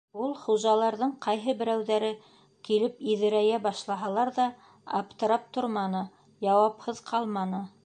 Ул, 0.25 0.31
хужаларҙың 0.43 1.11
ҡайһы 1.25 1.53
берәүҙәре 1.59 2.09
килеп 2.69 3.03
иҙерәйә 3.15 3.61
башлаһалар 3.67 4.33
ҙа, 4.39 4.49
аптырап 5.03 5.47
торманы, 5.59 6.05
яуапһыҙ 6.51 7.07
ҡалманы. 7.15 7.65